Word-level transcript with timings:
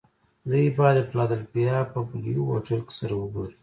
دوی 0.49 0.67
باید 0.77 0.95
د 0.99 1.07
فلادلفیا 1.09 1.77
په 1.91 1.99
بلوویو 2.09 2.49
هوټل 2.51 2.79
کې 2.87 2.93
سره 2.99 3.13
و 3.17 3.25
ګوري 3.33 3.55